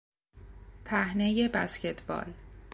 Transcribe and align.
پهنهی 0.85 1.47
بسکتبال 1.47 2.33